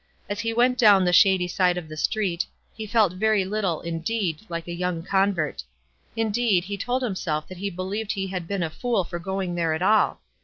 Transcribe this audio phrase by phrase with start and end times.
[0.27, 4.41] As he went down the shady side of the street, he felt very little, indeed,
[4.49, 5.63] like a young convert.
[6.15, 9.75] Indeed, he told himself that he believed he had been a fool for going there
[9.75, 10.19] at all